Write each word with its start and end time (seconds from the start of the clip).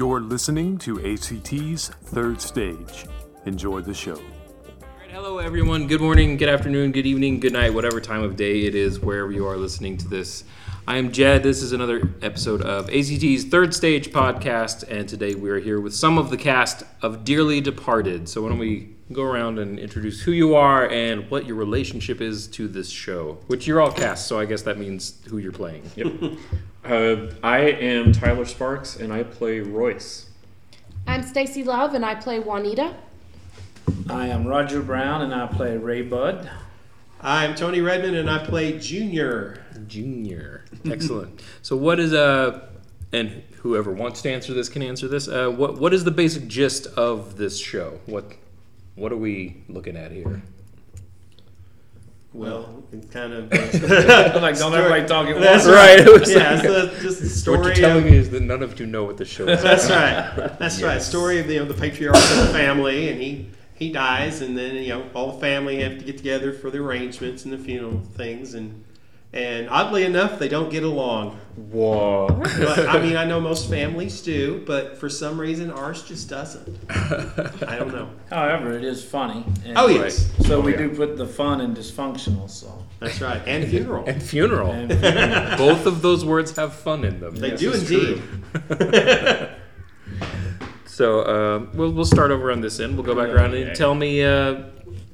You're 0.00 0.20
listening 0.20 0.78
to 0.78 0.98
ACT's 1.12 1.90
Third 2.04 2.40
Stage. 2.40 3.04
Enjoy 3.44 3.82
the 3.82 3.92
show. 3.92 4.18
Hello, 5.10 5.36
everyone. 5.36 5.88
Good 5.88 6.00
morning, 6.00 6.38
good 6.38 6.48
afternoon, 6.48 6.92
good 6.92 7.04
evening, 7.04 7.38
good 7.38 7.52
night, 7.52 7.74
whatever 7.74 8.00
time 8.00 8.22
of 8.22 8.34
day 8.34 8.62
it 8.62 8.74
is, 8.74 8.98
wherever 8.98 9.30
you 9.30 9.46
are 9.46 9.58
listening 9.58 9.98
to 9.98 10.08
this. 10.08 10.44
I 10.88 10.96
am 10.96 11.12
Jed. 11.12 11.42
This 11.42 11.62
is 11.62 11.72
another 11.72 12.14
episode 12.22 12.62
of 12.62 12.88
ACT's 12.88 13.44
Third 13.44 13.74
Stage 13.74 14.10
podcast, 14.10 14.90
and 14.90 15.06
today 15.06 15.34
we 15.34 15.50
are 15.50 15.60
here 15.60 15.82
with 15.82 15.94
some 15.94 16.16
of 16.16 16.30
the 16.30 16.38
cast 16.38 16.82
of 17.02 17.22
Dearly 17.22 17.60
Departed. 17.60 18.26
So, 18.26 18.40
why 18.40 18.48
don't 18.48 18.58
we 18.58 18.96
go 19.12 19.22
around 19.22 19.58
and 19.58 19.78
introduce 19.78 20.20
who 20.20 20.32
you 20.32 20.54
are 20.54 20.88
and 20.88 21.28
what 21.30 21.46
your 21.46 21.56
relationship 21.56 22.20
is 22.20 22.46
to 22.48 22.68
this 22.68 22.88
show? 22.90 23.38
Which 23.46 23.66
you're 23.66 23.80
all 23.80 23.92
cast, 23.92 24.26
so 24.26 24.38
I 24.38 24.44
guess 24.44 24.62
that 24.62 24.78
means 24.78 25.20
who 25.28 25.38
you're 25.38 25.52
playing. 25.52 25.82
Yep. 25.96 26.12
uh, 26.84 27.34
I 27.42 27.58
am 27.58 28.12
Tyler 28.12 28.44
Sparks, 28.44 28.96
and 28.96 29.12
I 29.12 29.22
play 29.22 29.60
Royce. 29.60 30.28
I'm 31.06 31.22
Stacy 31.22 31.64
Love 31.64 31.94
and 31.94 32.04
I 32.04 32.14
play 32.14 32.38
Juanita. 32.38 32.94
I 34.08 34.28
am 34.28 34.46
Roger 34.46 34.82
Brown 34.82 35.22
and 35.22 35.34
I 35.34 35.46
play 35.46 35.76
Ray 35.76 36.02
Bud. 36.02 36.48
I'm 37.20 37.54
Tony 37.54 37.80
Redmond 37.80 38.16
and 38.16 38.30
I 38.30 38.44
play 38.44 38.78
Junior. 38.78 39.64
Junior. 39.86 40.64
Excellent. 40.84 41.42
so, 41.62 41.76
what 41.76 41.98
is 41.98 42.12
a 42.12 42.68
and 43.12 43.42
whoever 43.58 43.92
wants 43.92 44.22
to 44.22 44.30
answer 44.30 44.54
this 44.54 44.68
can 44.68 44.82
answer 44.82 45.08
this. 45.08 45.28
Uh, 45.28 45.48
what 45.48 45.78
what 45.78 45.92
is 45.92 46.04
the 46.04 46.10
basic 46.10 46.46
gist 46.46 46.86
of 46.86 47.36
this 47.36 47.58
show? 47.58 48.00
What 48.06 48.32
what 49.00 49.12
are 49.12 49.16
we 49.16 49.56
looking 49.68 49.96
at 49.96 50.12
here? 50.12 50.42
Well, 52.32 52.84
it's 52.92 53.10
kind 53.10 53.32
of 53.32 53.44
I'm 53.52 54.42
like, 54.42 54.56
don't 54.58 54.72
everybody 54.74 55.06
talk 55.06 55.26
at 55.26 55.40
That's 55.40 55.64
once. 55.64 55.74
Right, 55.74 55.98
it 55.98 56.20
was 56.20 56.32
yeah, 56.32 56.54
like- 56.54 56.62
so 56.64 56.86
that's 56.86 57.02
just 57.02 57.20
the 57.22 57.28
story. 57.28 57.58
what 57.58 57.66
you're 57.66 57.74
telling 57.74 58.04
of, 58.04 58.10
me 58.10 58.16
is 58.18 58.30
that 58.30 58.42
none 58.42 58.62
of 58.62 58.78
you 58.78 58.86
know 58.86 59.04
what 59.04 59.16
the 59.16 59.24
show 59.24 59.48
is. 59.48 59.62
that's 59.62 59.88
right. 59.90 60.58
That's 60.58 60.80
right. 60.82 61.02
Story 61.02 61.40
of 61.40 61.48
the, 61.48 61.56
of 61.56 61.68
the 61.68 61.74
patriarch 61.74 62.14
of 62.14 62.36
the 62.46 62.52
family, 62.52 63.08
and 63.08 63.20
he 63.20 63.48
he 63.74 63.90
dies, 63.90 64.42
and 64.42 64.56
then 64.56 64.76
you 64.76 64.90
know 64.90 65.06
all 65.14 65.32
the 65.32 65.40
family 65.40 65.82
have 65.82 65.98
to 65.98 66.04
get 66.04 66.18
together 66.18 66.52
for 66.52 66.70
the 66.70 66.78
arrangements 66.78 67.44
and 67.44 67.52
the 67.52 67.58
funeral 67.58 68.00
things, 68.14 68.54
and 68.54 68.84
and 69.32 69.68
oddly 69.70 70.04
enough, 70.04 70.38
they 70.38 70.48
don't 70.48 70.70
get 70.70 70.82
along. 70.82 71.38
Whoa. 71.56 72.26
But, 72.28 72.88
I 72.88 73.00
mean, 73.00 73.16
I 73.16 73.24
know 73.30 73.40
most 73.40 73.68
families 73.68 74.22
do, 74.22 74.62
but 74.66 74.96
for 74.98 75.08
some 75.08 75.38
reason, 75.40 75.70
ours 75.70 76.02
just 76.02 76.28
doesn't. 76.28 76.78
I 76.90 77.76
don't 77.78 77.92
know. 77.92 78.10
However, 78.30 78.72
it 78.76 78.82
is 78.84 79.04
funny. 79.04 79.44
and 79.64 79.76
Oh 79.76 79.86
yes, 79.88 80.32
So 80.46 80.60
we 80.60 80.72
yeah. 80.72 80.78
do 80.78 80.94
put 80.96 81.16
the 81.16 81.26
fun 81.26 81.60
in 81.60 81.74
dysfunctional. 81.74 82.48
So 82.50 82.84
that's 82.98 83.20
right. 83.20 83.40
And 83.46 83.68
funeral. 83.68 84.04
and 84.06 84.22
funeral. 84.22 84.72
and 84.72 84.88
Both 85.58 85.86
of 85.86 86.02
those 86.02 86.24
words 86.24 86.56
have 86.56 86.74
fun 86.74 87.04
in 87.04 87.20
them. 87.20 87.36
They 87.36 87.50
This 87.50 87.60
do 87.60 87.72
indeed. 87.72 88.22
So 90.86 91.20
uh, 91.20 91.66
we'll 91.74 91.92
we'll 91.92 92.04
start 92.04 92.30
over 92.30 92.50
on 92.52 92.60
this 92.60 92.78
end. 92.80 92.94
We'll 92.94 93.06
go 93.06 93.14
back 93.14 93.28
around 93.30 93.54
and 93.54 93.74
tell 93.74 93.94
me 93.94 94.22
uh, 94.22 94.64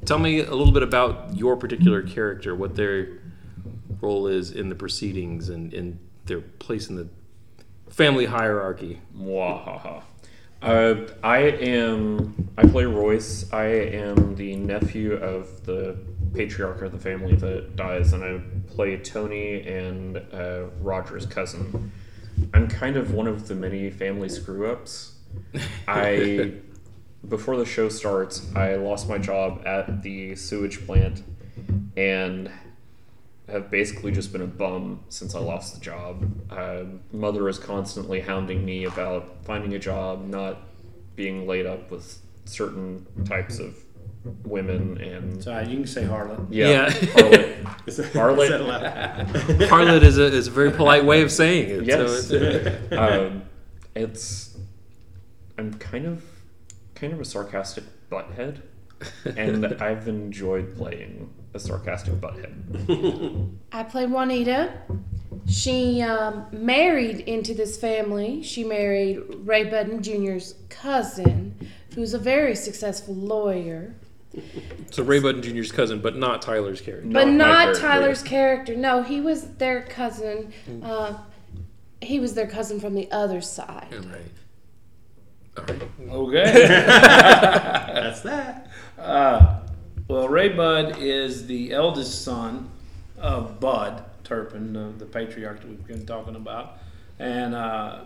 tell 0.05 0.19
me 0.19 0.41
a 0.41 0.50
little 0.55 0.72
bit 0.72 0.83
about 0.83 1.37
your 1.37 1.56
particular 1.56 2.03
character, 2.03 2.55
what 2.56 2.75
their 2.75 3.19
role 4.01 4.27
is 4.27 4.51
in 4.51 4.69
the 4.69 4.75
proceedings 4.75 5.49
and 5.49 5.73
in 5.73 5.99
their 6.27 6.41
place 6.41 6.89
in 6.89 6.97
the 6.97 7.09
family 7.89 8.27
hierarchy. 8.27 9.01
Mwahaha. 9.17 10.03
Uh, 10.63 10.95
I 11.23 11.39
am. 11.39 12.51
I 12.57 12.67
play 12.67 12.85
Royce. 12.85 13.53
I 13.53 13.67
am 13.67 14.35
the 14.37 14.57
nephew 14.57 15.15
of 15.15 15.65
the 15.65 15.97
patriarch 16.35 16.83
of 16.83 16.93
the 16.93 16.99
family 16.99 17.35
that 17.37 17.77
dies, 17.77 18.13
and 18.13 18.25
I 18.25 18.41
play 18.75 18.97
Tony 18.97 19.67
and 19.67 20.17
uh, 20.33 20.65
Roger's 20.81 21.27
cousin. 21.27 21.93
I'm 22.53 22.69
kind 22.69 22.97
of 22.97 23.13
one 23.13 23.27
of 23.27 23.49
the 23.49 23.55
many 23.55 23.91
family 23.91 24.29
screw 24.29 24.71
ups. 24.71 25.15
I 25.87 26.55
before 27.29 27.57
the 27.57 27.65
show 27.65 27.89
starts, 27.89 28.47
I 28.55 28.75
lost 28.77 29.09
my 29.09 29.19
job 29.19 29.62
at 29.67 30.03
the 30.03 30.37
sewage 30.37 30.87
plant, 30.87 31.23
and 31.97 32.51
have 33.49 33.71
basically 33.71 34.11
just 34.12 34.33
been 34.33 34.43
a 34.43 34.47
bum 34.47 35.01
since 35.09 35.34
I 35.34 35.39
lost 35.39 35.75
the 35.75 35.81
job. 35.81 36.51
Uh, 36.51 36.84
mother 37.12 37.49
is 37.49 37.59
constantly 37.59 38.21
hounding 38.21 38.65
me 38.65 38.84
about 38.84 39.45
finding 39.45 39.75
a 39.75 39.79
job, 39.79 40.27
not 40.27 40.59
being 41.15 41.47
laid 41.47 41.65
up 41.67 41.91
with 41.91 42.19
certain 42.45 43.06
types 43.25 43.59
of 43.61 43.77
women, 44.45 44.99
and 45.01 45.43
so 45.43 45.56
you 45.61 45.77
can 45.77 45.87
say 45.87 46.03
harlot. 46.03 46.47
yeah, 46.51 46.69
Yeah. 46.69 46.91
harlot. 46.91 47.53
Harlot. 47.87 48.49
Said 48.49 48.61
it 48.61 48.65
loud. 48.65 49.27
Harlot 49.71 50.03
is 50.03 50.19
a, 50.19 50.25
is 50.25 50.49
a 50.49 50.51
very 50.51 50.73
polite 50.73 51.05
way 51.05 51.23
of 51.23 51.31
saying 51.31 51.71
it. 51.71 51.85
Yes. 51.85 52.27
So 52.29 52.35
it's, 52.35 52.93
um, 52.99 53.43
it's 53.95 54.56
I'm 55.56 55.73
kind 55.75 56.06
of 56.06 56.25
kind 56.97 57.12
of 57.12 57.21
a 57.21 57.25
sarcastic 57.25 57.85
butthead, 58.11 58.62
and 59.37 59.67
I've 59.81 60.09
enjoyed 60.09 60.77
playing 60.77 61.33
a 61.56 61.61
sarcastic 61.61 62.15
butthead. 62.15 63.49
I 63.72 63.83
play 63.83 64.06
Juanita. 64.06 64.72
She 65.49 66.03
um, 66.03 66.47
married 66.53 67.21
into 67.21 67.55
this 67.55 67.78
family. 67.78 68.43
She 68.43 68.62
married 68.65 69.22
Ray 69.44 69.65
Budden 69.65 70.03
Jr.'s 70.03 70.55
cousin, 70.69 71.56
who's 71.94 72.15
a 72.15 72.19
very 72.19 72.55
successful 72.55 73.15
lawyer. 73.15 73.94
so 74.91 75.03
Ray 75.03 75.19
Button 75.21 75.43
Jr.'s 75.43 75.72
cousin, 75.72 76.00
but 76.00 76.17
not 76.17 76.43
Tyler's 76.43 76.81
character. 76.81 77.09
but 77.09 77.27
my 77.27 77.33
not 77.33 77.59
character. 77.65 77.81
Tyler's 77.81 78.23
character. 78.23 78.77
No, 78.77 79.03
he 79.03 79.21
was 79.21 79.49
their 79.56 79.83
cousin. 79.83 80.53
Uh, 80.83 81.15
he 82.03 82.21
was 82.21 82.34
their 82.34 82.47
cousin 82.47 82.78
from 82.81 82.94
the 82.94 83.11
other 83.11 83.41
side. 83.41 83.88
Right. 83.93 84.33
All 85.59 85.65
right. 85.65 85.83
Okay. 86.11 86.53
That's 86.77 88.21
that. 88.23 88.71
uh, 88.99 89.61
well, 90.09 90.28
Ray 90.28 90.50
Bud 90.50 90.99
is 90.99 91.47
the 91.47 91.72
eldest 91.72 92.25
son 92.25 92.71
of 93.19 93.61
Bud 93.61 94.05
Turpin, 94.25 94.72
the, 94.72 94.93
the 94.99 95.06
patriarch 95.06 95.61
that 95.61 95.69
we've 95.69 95.87
been 95.87 96.06
talking 96.06 96.37
about, 96.37 96.78
and 97.19 97.55
uh, 97.55 98.00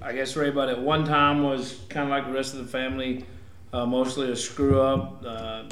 I 0.00 0.12
guess 0.12 0.36
Ray 0.36 0.50
Bud 0.50 0.68
at 0.68 0.80
one 0.80 1.04
time 1.04 1.42
was 1.42 1.80
kind 1.88 2.04
of 2.04 2.10
like 2.10 2.26
the 2.26 2.32
rest 2.32 2.54
of 2.54 2.60
the 2.60 2.70
family, 2.70 3.26
uh, 3.72 3.86
mostly 3.86 4.30
a 4.30 4.36
screw 4.36 4.80
up. 4.80 5.24
Uh, 5.26 5.64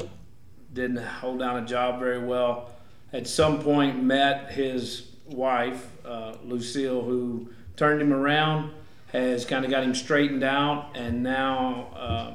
didn't 0.73 0.97
hold 0.97 1.39
down 1.39 1.63
a 1.63 1.67
job 1.67 1.99
very 1.99 2.19
well. 2.19 2.71
At 3.13 3.27
some 3.27 3.61
point, 3.61 4.01
met 4.01 4.51
his 4.51 5.07
wife, 5.25 5.89
uh, 6.05 6.35
Lucille, 6.45 7.01
who 7.01 7.49
turned 7.75 8.01
him 8.01 8.13
around, 8.13 8.71
has 9.11 9.45
kind 9.45 9.65
of 9.65 9.71
got 9.71 9.83
him 9.83 9.93
straightened 9.93 10.43
out, 10.43 10.95
and 10.95 11.21
now 11.21 11.87
uh, 11.95 12.33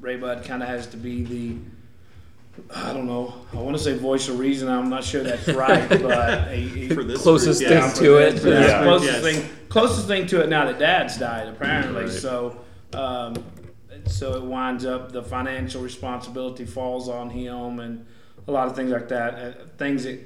Ray 0.00 0.16
Bud 0.16 0.44
kind 0.44 0.62
of 0.62 0.68
has 0.68 0.88
to 0.88 0.96
be 0.96 1.22
the 1.22 1.56
I 2.74 2.92
don't 2.92 3.06
know. 3.06 3.34
I 3.52 3.56
want 3.56 3.76
to 3.76 3.82
say 3.82 3.96
voice 3.96 4.28
of 4.28 4.38
reason. 4.38 4.68
I'm 4.68 4.90
not 4.90 5.04
sure 5.04 5.22
that's 5.22 5.48
right, 5.48 5.88
but 5.88 6.48
he, 6.54 6.68
he, 6.68 6.88
Closest 6.88 7.60
group, 7.60 7.70
thing 7.70 7.78
yes. 7.78 7.98
to 7.98 8.16
it. 8.18 8.38
for 8.40 8.48
Yeah. 8.48 8.82
closest 8.82 9.22
Yes. 9.22 9.22
thing, 9.22 9.50
closest 9.68 10.06
thing 10.06 10.26
to 10.28 10.42
it 10.42 10.48
now 10.48 10.64
that 10.66 10.78
Dad's 10.78 11.16
died, 11.18 11.48
apparently. 11.48 12.02
Right. 12.04 12.10
So, 12.12 12.60
um, 12.92 13.34
so 14.06 14.34
it 14.34 14.42
winds 14.42 14.84
up 14.84 15.12
the 15.12 15.22
financial 15.22 15.82
responsibility 15.82 16.64
falls 16.66 17.08
on 17.08 17.30
him, 17.30 17.80
and 17.80 18.06
a 18.46 18.52
lot 18.52 18.68
of 18.68 18.76
things 18.76 18.90
like 18.90 19.08
that. 19.08 19.34
Uh, 19.34 19.52
things 19.76 20.04
that 20.04 20.18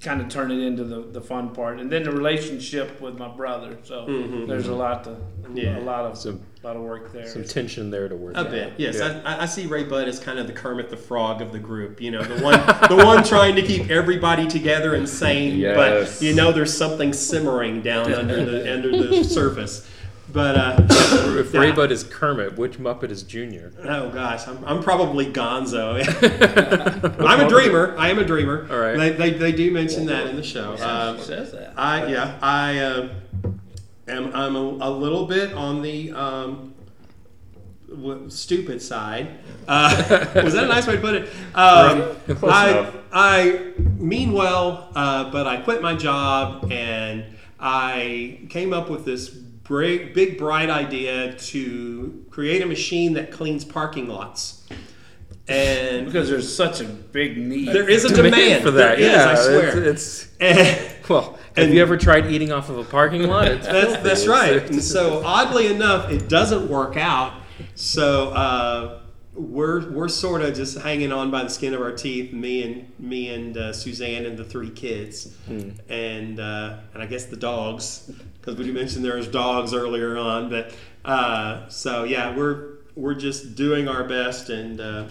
kind 0.00 0.20
of 0.20 0.28
turn 0.28 0.50
it 0.50 0.58
into 0.58 0.84
the, 0.84 1.00
the 1.02 1.20
fun 1.20 1.50
part, 1.54 1.80
and 1.80 1.90
then 1.90 2.02
the 2.02 2.10
relationship 2.12 3.00
with 3.00 3.16
my 3.18 3.28
brother. 3.28 3.78
So 3.84 4.04
there's 4.46 4.68
a 4.68 4.74
lot 4.74 5.04
to, 5.04 5.16
Yeah. 5.54 5.78
a 5.78 5.80
lot 5.80 6.04
of 6.04 6.18
Some- 6.18 6.40
a 6.64 6.66
lot 6.66 6.76
of 6.76 6.82
work 6.82 7.12
there. 7.12 7.26
Some 7.28 7.44
tension 7.44 7.90
there 7.90 8.08
to 8.08 8.16
work 8.16 8.36
A 8.36 8.40
out. 8.40 8.50
bit, 8.50 8.72
yes. 8.78 8.96
Yeah. 8.96 9.20
I, 9.24 9.42
I 9.42 9.46
see 9.46 9.66
Ray 9.66 9.84
Bud 9.84 10.08
as 10.08 10.18
kind 10.18 10.38
of 10.38 10.46
the 10.46 10.52
Kermit 10.54 10.88
the 10.88 10.96
Frog 10.96 11.42
of 11.42 11.52
the 11.52 11.58
group. 11.58 12.00
You 12.00 12.10
know, 12.10 12.22
the 12.22 12.42
one, 12.42 12.54
the 12.88 12.96
one 13.04 13.22
trying 13.22 13.54
to 13.56 13.62
keep 13.62 13.90
everybody 13.90 14.46
together 14.46 14.94
and 14.94 15.06
sane, 15.08 15.58
Yes. 15.58 15.76
but 16.18 16.24
you 16.24 16.34
know, 16.34 16.52
there's 16.52 16.74
something 16.76 17.12
simmering 17.12 17.82
down 17.82 18.12
under 18.14 18.44
the 18.44 18.72
under 18.72 18.90
the 18.90 19.22
surface. 19.24 19.88
But 20.32 20.56
uh, 20.56 20.76
If 21.38 21.52
yeah. 21.52 21.60
Ray 21.60 21.72
Bud 21.72 21.92
is 21.92 22.02
Kermit, 22.02 22.56
which 22.56 22.78
Muppet 22.78 23.10
is 23.10 23.22
Junior? 23.22 23.70
oh 23.84 24.08
gosh, 24.08 24.48
I'm, 24.48 24.64
I'm 24.64 24.82
probably 24.82 25.26
Gonzo. 25.26 26.00
I'm 27.20 27.40
a 27.40 27.48
dreamer. 27.48 27.94
I 27.98 28.08
am 28.08 28.18
a 28.18 28.24
dreamer. 28.24 28.66
All 28.70 28.78
right. 28.80 28.96
They, 28.96 29.10
they, 29.10 29.30
they 29.38 29.52
do 29.52 29.70
mention 29.70 30.06
that 30.06 30.26
in 30.28 30.36
the 30.36 30.42
show. 30.42 30.72
Um, 30.82 31.20
says 31.20 31.52
that. 31.52 31.74
I 31.76 32.06
yeah 32.06 32.38
I 32.40 32.78
uh, 32.78 33.08
am 34.08 34.34
I'm 34.34 34.56
a, 34.56 34.60
a 34.60 34.90
little 34.90 35.26
bit 35.26 35.52
on 35.52 35.82
the 35.82 36.12
um, 36.12 36.74
w- 37.88 38.28
stupid 38.30 38.80
side. 38.82 39.38
Uh, 39.68 40.26
was 40.42 40.54
that 40.54 40.64
a 40.64 40.68
nice 40.68 40.86
way 40.86 40.96
to 40.96 41.00
put 41.00 41.14
it? 41.14 41.28
Um, 41.54 42.14
Close 42.36 42.42
I 42.52 42.70
enough. 42.70 42.94
I 43.12 43.72
mean 43.78 44.32
well, 44.32 44.90
uh, 44.94 45.30
but 45.30 45.46
I 45.46 45.58
quit 45.58 45.82
my 45.82 45.94
job 45.94 46.70
and 46.72 47.24
I 47.60 48.40
came 48.50 48.72
up 48.72 48.90
with 48.90 49.04
this 49.04 49.28
big, 49.28 50.12
big 50.12 50.36
bright 50.36 50.68
idea 50.68 51.34
to 51.34 52.24
create 52.30 52.60
a 52.62 52.66
machine 52.66 53.14
that 53.14 53.30
cleans 53.32 53.64
parking 53.64 54.08
lots. 54.08 54.66
And 55.46 56.06
Because 56.06 56.28
there's 56.30 56.54
such 56.54 56.80
a 56.80 56.84
big 56.84 57.36
need. 57.36 57.68
there 57.68 57.88
is 57.88 58.04
a 58.06 58.08
Demand 58.14 58.34
demand 58.34 58.62
for 58.64 58.70
that. 58.72 58.98
There 58.98 59.06
is, 59.06 59.12
yeah, 59.12 59.30
I 59.30 59.34
swear. 59.34 59.84
It's, 59.84 60.22
it's 60.22 60.28
And- 60.40 61.08
well, 61.08 61.38
Have 61.56 61.72
you 61.72 61.80
ever 61.82 61.96
tried 61.96 62.26
eating 62.26 62.52
off 62.52 62.68
of 62.68 62.78
a 62.78 62.84
parking 62.84 63.28
lot? 63.28 63.48
It's 63.48 63.66
That's, 63.66 64.02
that's 64.02 64.26
right. 64.26 64.68
And 64.68 64.82
so, 64.82 65.22
oddly 65.24 65.68
enough, 65.68 66.10
it 66.10 66.28
doesn't 66.28 66.68
work 66.68 66.96
out. 66.96 67.34
So 67.76 68.30
uh, 68.30 69.00
we're 69.34 69.90
we're 69.90 70.08
sort 70.08 70.42
of 70.42 70.54
just 70.54 70.78
hanging 70.78 71.12
on 71.12 71.30
by 71.30 71.44
the 71.44 71.50
skin 71.50 71.74
of 71.74 71.80
our 71.80 71.92
teeth. 71.92 72.32
Me 72.32 72.62
and 72.62 72.92
me 72.98 73.30
and 73.32 73.56
uh, 73.56 73.72
Suzanne 73.72 74.26
and 74.26 74.36
the 74.36 74.44
three 74.44 74.70
kids, 74.70 75.36
and 75.88 76.40
uh, 76.40 76.78
and 76.92 77.02
I 77.02 77.06
guess 77.06 77.26
the 77.26 77.36
dogs, 77.36 78.10
because 78.40 78.56
we 78.56 78.70
mentioned 78.72 79.04
there 79.04 79.16
was 79.16 79.28
dogs 79.28 79.72
earlier 79.74 80.16
on. 80.16 80.50
But 80.50 80.74
uh, 81.04 81.68
so 81.68 82.04
yeah, 82.04 82.36
we're 82.36 82.78
we're 82.96 83.14
just 83.14 83.54
doing 83.54 83.88
our 83.88 84.04
best, 84.04 84.50
and 84.50 84.80
uh, 84.80 85.04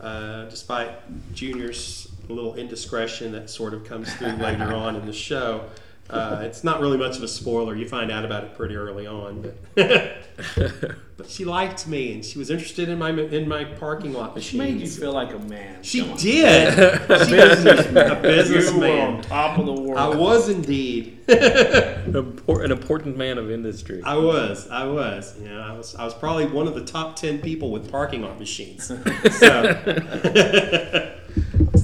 uh, 0.00 0.44
despite 0.44 0.90
Junior's 1.34 2.08
little 2.28 2.54
indiscretion 2.54 3.32
that 3.32 3.50
sort 3.50 3.74
of 3.74 3.84
comes 3.84 4.12
through 4.14 4.32
later 4.32 4.74
on 4.74 4.96
in 4.96 5.06
the 5.06 5.12
show. 5.12 5.64
Uh, 6.08 6.38
it's 6.42 6.62
not 6.62 6.80
really 6.80 6.96
much 6.96 7.16
of 7.16 7.22
a 7.24 7.28
spoiler. 7.28 7.74
You 7.74 7.88
find 7.88 8.12
out 8.12 8.24
about 8.24 8.44
it 8.44 8.54
pretty 8.54 8.76
early 8.76 9.08
on, 9.08 9.42
but, 9.74 10.22
but 11.16 11.28
she 11.28 11.44
liked 11.44 11.88
me 11.88 12.12
and 12.12 12.24
she 12.24 12.38
was 12.38 12.48
interested 12.48 12.88
in 12.88 12.96
my 12.96 13.10
in 13.10 13.48
my 13.48 13.64
parking 13.64 14.12
lot 14.12 14.40
She 14.40 14.56
made 14.56 14.80
you 14.80 14.86
feel 14.86 15.12
like 15.12 15.32
a 15.32 15.38
man. 15.40 15.82
She 15.82 16.02
Come 16.02 16.12
on. 16.12 16.16
did. 16.18 16.74
She 17.26 17.34
was 17.34 17.66
a 17.66 17.88
You 17.88 17.94
were 17.94 18.10
on 18.14 18.22
businessman. 18.22 19.22
top 19.22 19.58
of 19.58 19.66
the 19.66 19.72
world. 19.72 19.98
I 19.98 20.16
was 20.16 20.48
indeed. 20.48 21.18
an, 21.28 22.70
important 22.70 23.16
man 23.16 23.36
of 23.36 23.50
industry. 23.50 24.00
I 24.04 24.16
was. 24.16 24.68
I 24.68 24.86
was. 24.86 25.36
You 25.40 25.48
know, 25.48 25.60
I 25.60 25.72
was. 25.76 25.96
I 25.96 26.04
was 26.04 26.14
probably 26.14 26.46
one 26.46 26.68
of 26.68 26.76
the 26.76 26.84
top 26.84 27.16
ten 27.16 27.40
people 27.40 27.72
with 27.72 27.90
parking 27.90 28.22
lot 28.22 28.38
machines. 28.38 28.86
So, 28.86 28.96
It's 29.24 29.40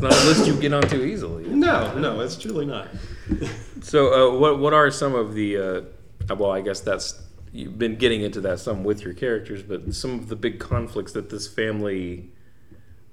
not 0.03 0.13
a 0.13 0.25
list 0.27 0.47
you 0.47 0.55
get 0.61 0.73
onto 0.73 1.03
easily. 1.03 1.45
no, 1.49 1.97
no, 1.99 2.21
it's 2.21 2.37
truly 2.37 2.67
not. 2.67 2.89
So, 3.83 4.37
uh, 4.37 4.39
what 4.39 4.61
what 4.61 4.73
are 4.73 4.93
some 4.93 5.17
of 5.17 5.35
the? 5.35 5.57
Uh, 6.31 6.37
well, 6.37 6.53
I 6.53 6.61
guess 6.61 6.79
that's 6.79 7.21
you've 7.53 7.79
been 7.79 7.97
getting 7.97 8.23
into 8.23 8.41
that 8.43 8.61
some 8.61 8.85
with 8.85 9.03
your 9.03 9.13
characters, 9.13 9.63
but 9.63 9.93
some 9.93 10.13
of 10.13 10.29
the 10.29 10.37
big 10.37 10.61
conflicts 10.61 11.11
that 11.15 11.31
this 11.31 11.49
family 11.49 12.31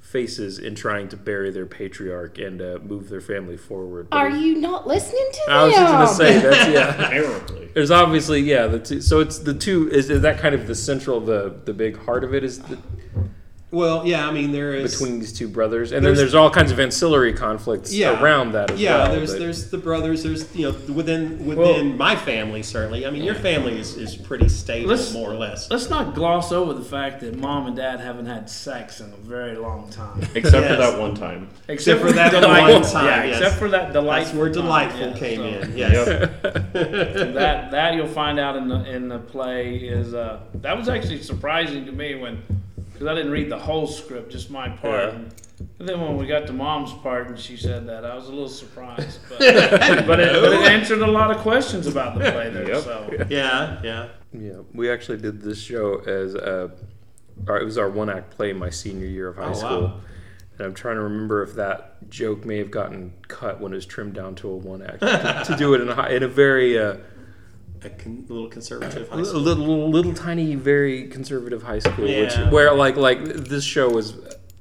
faces 0.10 0.58
in 0.58 0.74
trying 0.74 1.08
to 1.08 1.16
bury 1.16 1.52
their 1.52 1.68
patriarch 1.68 2.40
and 2.40 2.62
uh, 2.62 2.80
move 2.84 3.10
their 3.10 3.22
family 3.22 3.58
forward. 3.58 4.08
What 4.10 4.18
Are 4.18 4.30
you 4.30 4.56
not 4.56 4.88
listening 4.88 5.28
to 5.32 5.42
them? 5.46 5.56
I 5.56 5.64
was 5.66 5.74
just 5.76 5.92
gonna 5.92 6.08
say 6.08 6.40
that's 6.40 6.70
yeah. 6.74 7.06
Apparently. 7.06 7.70
There's 7.74 7.92
obviously 7.92 8.42
yeah 8.42 8.68
the 8.68 8.80
two. 8.80 9.02
So 9.02 9.20
it's 9.20 9.40
the 9.40 9.54
two. 9.54 9.90
Is, 9.92 10.10
is 10.10 10.22
that 10.22 10.40
kind 10.40 10.56
of 10.56 10.68
the 10.68 10.76
central 10.76 11.20
the 11.20 11.60
the 11.66 11.74
big 11.74 11.98
heart 11.98 12.24
of 12.24 12.34
it? 12.34 12.44
Is 12.44 12.60
the, 12.60 12.78
Well, 13.72 14.08
yeah. 14.08 14.28
I 14.28 14.32
mean, 14.32 14.52
there 14.52 14.74
is 14.74 14.94
between 15.00 15.20
these 15.20 15.32
two 15.32 15.48
brothers, 15.48 15.92
and 15.92 16.04
There's- 16.04 16.18
then 16.18 16.24
there's 16.24 16.34
all 16.34 16.50
kinds 16.50 16.72
of 16.72 16.80
ancillary 16.80 17.34
conflicts 17.34 17.94
yeah. 17.94 18.20
around 18.20 18.54
that 18.54 18.72
as 18.72 18.82
yeah, 18.82 18.98
well. 18.98 19.12
there's 19.12 19.32
but- 19.34 19.40
there's 19.40 19.70
the 19.70 19.78
brothers. 19.78 20.24
There's 20.24 20.56
you 20.56 20.72
know 20.72 20.78
within 20.92 21.46
within 21.46 21.96
my 21.96 22.16
family 22.16 22.64
certainly. 22.64 23.06
I 23.06 23.12
mean, 23.12 23.24
your 23.24 23.36
family 23.36 23.78
is, 23.78 23.96
is 23.96 24.16
pretty 24.16 24.50
stable, 24.50 24.98
more 25.14 25.30
or 25.32 25.36
less. 25.36 25.70
Let's 25.70 25.88
not 25.88 26.16
gloss 26.16 26.52
over 26.52 26.74
the 26.74 26.84
fact 26.84 27.20
that 27.22 27.36
mom 27.38 27.68
and 27.68 27.76
dad 27.76 28.00
haven't 28.00 28.26
had 28.26 28.50
sex 28.50 29.02
in 29.02 29.14
a 29.14 29.18
very 29.18 29.56
long 29.56 29.88
time. 29.92 30.20
Except 30.34 30.66
Yes. 30.66 30.72
for 30.72 30.78
that 30.78 31.00
one 31.00 31.14
time. 31.14 31.50
Except 31.68 32.02
for 32.02 32.12
that 32.12 32.32
delightful- 32.32 32.74
one 32.82 32.82
time, 32.92 33.06
Yeah, 33.06 33.24
yes. 33.26 33.38
except 33.40 33.60
for 33.60 33.70
that 33.70 33.94
delightful. 33.94 34.10
That's 34.10 34.36
where 34.40 34.52
time, 34.52 34.64
delightful 34.64 35.08
yeah, 35.10 35.18
came 35.18 35.38
so 35.38 35.46
in. 35.46 35.78
Yes. 35.78 36.30
That 36.74 37.72
that 37.72 37.94
you'll 37.94 38.08
find 38.08 38.40
out 38.40 38.56
in 38.56 38.68
the 38.68 38.84
in 38.90 39.10
the 39.10 39.20
play 39.20 39.76
is 39.76 40.14
uh, 40.16 40.40
that 40.56 40.76
was 40.78 40.90
actually 40.90 41.22
surprising 41.22 41.86
to 41.86 41.92
me 41.92 42.16
when 42.16 42.42
because 43.00 43.14
I 43.14 43.16
didn't 43.16 43.32
read 43.32 43.50
the 43.50 43.58
whole 43.58 43.88
script, 43.88 44.30
just 44.30 44.52
my 44.52 44.68
part. 44.68 45.14
Yeah. 45.14 45.20
And 45.80 45.88
then 45.88 46.02
when 46.02 46.18
we 46.18 46.28
got 46.28 46.48
to 46.48 46.54
mom's 46.54 46.92
part 46.92 47.30
and 47.30 47.40
she 47.40 47.56
said 47.56 47.88
that, 47.88 48.04
I 48.04 48.14
was 48.14 48.26
a 48.26 48.30
little 48.30 48.50
surprised. 48.50 49.20
But, 49.30 49.40
but, 49.40 49.50
it, 49.50 50.06
but 50.06 50.20
it 50.20 50.70
answered 50.70 51.00
a 51.02 51.08
lot 51.08 51.32
of 51.32 51.38
questions 51.38 51.88
about 51.88 52.16
the 52.20 52.30
play 52.30 52.50
there. 52.50 52.68
Yep. 52.68 52.84
So 52.84 53.26
Yeah, 53.30 53.80
yeah. 53.84 54.10
Yeah, 54.34 54.60
we 54.74 54.92
actually 54.92 55.18
did 55.20 55.42
this 55.42 55.62
show 55.62 56.00
as 56.06 56.36
a, 56.36 56.72
or 57.48 57.58
it 57.58 57.64
was 57.64 57.78
our 57.78 57.90
one 57.90 58.10
act 58.10 58.32
play 58.32 58.52
my 58.52 58.70
senior 58.70 59.08
year 59.08 59.30
of 59.30 59.38
high 59.38 59.44
Oh, 59.44 59.48
wow. 59.48 59.54
school. 59.54 60.02
And 60.58 60.66
I'm 60.68 60.74
trying 60.74 60.96
to 60.96 61.02
remember 61.04 61.42
if 61.42 61.54
that 61.56 62.10
joke 62.10 62.44
may 62.44 62.58
have 62.58 62.70
gotten 62.70 63.14
cut 63.30 63.62
when 63.62 63.72
it 63.72 63.76
was 63.76 63.86
trimmed 63.86 64.14
down 64.16 64.36
to 64.36 64.50
a 64.50 64.56
one 64.58 64.82
act 64.82 65.00
to, 65.00 65.44
to 65.54 65.56
do 65.58 65.74
it 65.74 65.80
in 65.80 65.88
a 65.88 66.06
in 66.08 66.24
a 66.24 66.28
very 66.28 66.78
uh, 66.78 66.98
A 67.84 67.90
con- 67.90 68.26
little 68.28 68.48
conservative 68.50 69.08
high 69.10 69.22
a 69.22 69.26
school. 69.26 69.40
little 69.42 69.90
little 69.90 70.14
tiny 70.14 70.56
very 70.56 71.08
conservative 71.08 71.64
high 71.64 71.80
school, 71.80 72.08
Yeah. 72.08 72.22
which 72.22 72.52
where 72.52 72.74
like 72.74 72.98
like 72.98 73.24
this 73.24 73.64
show 73.64 73.90
was 73.90 74.14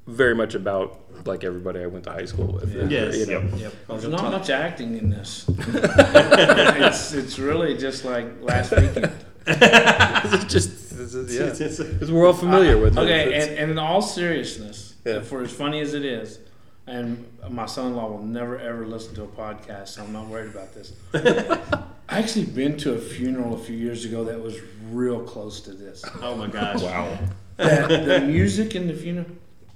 very 0.06 0.34
much 0.34 0.54
about 0.54 1.00
like 1.26 1.42
everybody 1.42 1.80
I 1.80 1.86
went 1.86 2.04
to 2.04 2.12
high 2.12 2.26
school 2.26 2.52
with. 2.54 2.74
and, 2.76 2.90
Yes. 2.90 3.16
you 3.16 3.26
know. 3.26 3.42
Yep. 3.56 3.72
there's 3.88 4.06
not 4.08 4.30
much 4.32 4.50
acting 4.50 4.96
in 4.96 5.10
this. 5.10 5.44
it's 5.58 7.12
it's 7.12 7.38
really 7.38 7.76
just 7.76 8.04
like 8.04 8.26
last 8.40 8.70
weekend. 8.70 9.10
it's 9.46 10.44
just 10.44 10.92
it's, 10.92 11.14
it's- 11.14 11.34
yeah, 11.34 11.42
It's- 11.46 11.60
it's- 11.60 11.78
because 11.92 12.12
we're 12.12 12.26
all 12.26 12.32
familiar 12.32 12.76
uh, 12.76 12.80
with 12.80 12.96
it. 12.96 13.00
Okay, 13.00 13.26
It's- 13.28 13.48
and, 13.48 13.58
and 13.58 13.70
in 13.72 13.78
all 13.78 14.00
seriousness, 14.02 14.94
Yeah. 15.04 15.22
for 15.22 15.42
as 15.42 15.50
funny 15.52 15.80
as 15.80 15.92
it 15.94 16.04
is, 16.04 16.38
and 16.86 17.26
my 17.50 17.66
son-in-law 17.66 18.10
will 18.10 18.22
never 18.22 18.58
ever 18.58 18.86
listen 18.86 19.14
to 19.16 19.24
a 19.24 19.26
podcast, 19.28 19.88
so 19.88 20.04
I'm 20.04 20.12
not 20.12 20.26
worried 20.28 20.50
about 20.50 20.72
this. 20.74 20.92
I 22.08 22.19
actually 22.19 22.46
been 22.46 22.76
to 22.78 22.94
a 22.94 22.99
funeral 22.99 23.55
a 23.55 23.58
few 23.58 23.76
years 23.76 24.05
ago 24.05 24.25
that 24.25 24.40
was 24.40 24.58
real 24.90 25.20
close 25.20 25.60
to 25.62 25.72
this. 25.72 26.05
oh 26.22 26.37
my 26.37 26.46
gosh. 26.46 26.82
Wow. 26.82 27.19
That, 27.56 27.88
the 28.06 28.20
music 28.20 28.75
in 28.75 28.87
the 28.87 28.94
funeral, 28.94 29.26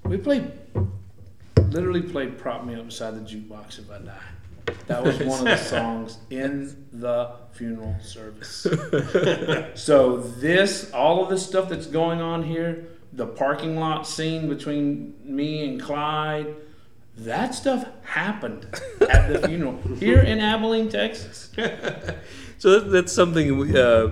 we 0.05 0.17
played, 0.17 0.51
literally 1.57 2.03
played 2.03 2.39
"Prop 2.39 2.65
Me 2.65 2.75
Up 2.75 2.87
Beside 2.87 3.15
the 3.15 3.21
Jukebox 3.21 3.81
If 3.81 3.91
I 3.91 3.99
Die." 3.99 4.75
That 4.87 5.03
was 5.03 5.19
one 5.19 5.41
of 5.41 5.45
the 5.45 5.57
songs 5.65 6.19
in 6.31 6.87
the 6.93 7.33
funeral 7.53 7.97
service. 8.01 8.67
So 9.75 10.19
this, 10.19 10.93
all 10.93 11.23
of 11.25 11.29
this 11.29 11.45
stuff 11.45 11.69
that's 11.69 11.87
going 11.87 12.21
on 12.21 12.45
here, 12.45 12.87
the 13.13 13.27
parking 13.27 13.77
lot 13.77 14.07
scene 14.07 14.49
between 14.49 15.15
me 15.25 15.69
and 15.69 15.81
Clyde, 15.83 16.55
that 17.19 17.55
stuff 17.55 17.87
happened 18.05 18.67
at 19.09 19.33
the 19.33 19.47
funeral 19.47 19.79
here 19.99 20.21
in 20.21 20.39
Abilene, 20.41 20.89
Texas. 20.89 21.51
So 22.59 22.79
that's 22.79 23.13
something 23.13 23.59
we, 23.59 23.77
uh, 23.77 24.11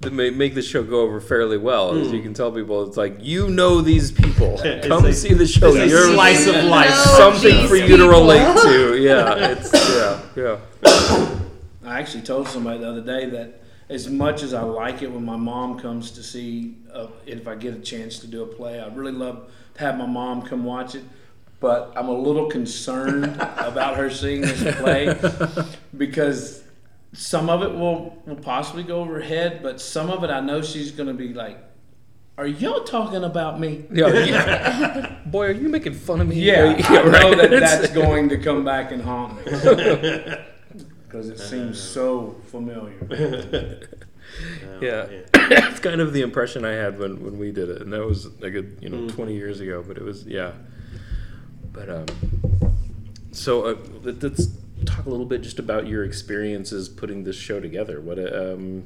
that 0.00 0.12
may 0.12 0.30
make 0.30 0.56
the 0.56 0.62
show 0.62 0.82
go 0.82 1.02
over 1.02 1.20
fairly 1.20 1.56
well. 1.56 1.96
As 1.96 2.10
you 2.10 2.20
can 2.20 2.34
tell 2.34 2.50
people, 2.50 2.84
it's 2.88 2.96
like 2.96 3.18
you 3.20 3.48
know 3.48 3.80
these 3.80 4.10
people. 4.10 4.58
Come 4.82 5.04
a- 5.04 5.12
see 5.12 5.34
the 5.34 5.46
show. 5.46 5.72
it's 5.72 5.92
a 5.92 6.12
slice 6.14 6.48
of 6.48 6.64
life. 6.64 6.90
Something 6.90 7.68
for 7.68 7.76
you 7.76 7.96
to 7.96 8.08
relate 8.08 8.42
to. 8.62 8.96
Yeah, 9.00 9.52
it's 9.52 9.72
yeah, 9.72 10.58
yeah. 10.82 11.38
I 11.84 12.00
actually 12.00 12.22
told 12.24 12.48
somebody 12.48 12.80
the 12.80 12.88
other 12.88 13.02
day 13.02 13.26
that 13.30 13.62
as 13.88 14.08
much 14.10 14.42
as 14.42 14.52
I 14.52 14.62
like 14.62 15.02
it 15.02 15.12
when 15.12 15.24
my 15.24 15.36
mom 15.36 15.78
comes 15.78 16.10
to 16.12 16.24
see, 16.24 16.74
uh, 16.92 17.06
if 17.24 17.46
I 17.46 17.54
get 17.54 17.72
a 17.74 17.78
chance 17.78 18.18
to 18.18 18.26
do 18.26 18.42
a 18.42 18.46
play, 18.46 18.80
I'd 18.80 18.96
really 18.96 19.12
love 19.12 19.48
to 19.74 19.80
have 19.80 19.96
my 19.96 20.06
mom 20.06 20.42
come 20.42 20.64
watch 20.64 20.96
it. 20.96 21.04
But 21.60 21.92
I'm 21.96 22.08
a 22.08 22.12
little 22.12 22.48
concerned 22.48 23.24
about 23.24 23.96
her 23.96 24.10
seeing 24.10 24.42
this 24.42 24.76
play 24.76 25.18
because 25.96 26.62
some 27.12 27.50
of 27.50 27.62
it 27.62 27.72
will, 27.72 28.22
will 28.26 28.36
possibly 28.36 28.84
go 28.84 29.00
over 29.00 29.14
her 29.14 29.20
head, 29.20 29.62
but 29.62 29.80
some 29.80 30.10
of 30.10 30.22
it 30.22 30.30
I 30.30 30.40
know 30.40 30.62
she's 30.62 30.92
going 30.92 31.08
to 31.08 31.14
be 31.14 31.32
like, 31.32 31.58
Are 32.36 32.46
y'all 32.46 32.84
talking 32.84 33.24
about 33.24 33.58
me? 33.58 33.86
Yeah, 33.90 34.08
yeah. 34.08 35.16
Boy, 35.26 35.46
are 35.46 35.52
you 35.52 35.68
making 35.68 35.94
fun 35.94 36.20
of 36.20 36.28
me? 36.28 36.36
Yeah, 36.36 36.76
I 36.78 37.02
know 37.02 37.34
that 37.34 37.50
that's 37.50 37.90
going 37.90 38.28
to 38.28 38.38
come 38.38 38.64
back 38.64 38.92
and 38.92 39.02
haunt 39.02 39.38
me 39.38 39.52
because 41.08 41.28
it 41.28 41.38
seems 41.38 41.80
so 41.80 42.36
familiar. 42.46 42.94
yeah. 44.80 45.06
it's 45.34 45.80
kind 45.80 46.00
of 46.00 46.12
the 46.12 46.20
impression 46.20 46.64
I 46.64 46.72
had 46.72 46.98
when, 46.98 47.24
when 47.24 47.38
we 47.38 47.50
did 47.50 47.70
it, 47.70 47.80
and 47.80 47.92
that 47.92 48.06
was 48.06 48.26
like 48.40 48.54
a 48.54 48.62
you 48.80 48.90
know 48.90 48.98
mm. 48.98 49.14
twenty 49.14 49.34
years 49.34 49.60
ago. 49.60 49.82
But 49.86 49.96
it 49.96 50.04
was 50.04 50.26
yeah. 50.26 50.52
But 51.78 51.90
um, 51.90 52.06
so 53.30 53.66
uh, 53.66 53.76
let- 54.02 54.22
let's 54.22 54.48
talk 54.84 55.06
a 55.06 55.10
little 55.10 55.26
bit 55.26 55.42
just 55.42 55.60
about 55.60 55.86
your 55.86 56.04
experiences 56.04 56.88
putting 56.88 57.22
this 57.22 57.36
show 57.36 57.60
together. 57.60 58.00
What 58.00 58.18
uh, 58.18 58.54
um, 58.54 58.84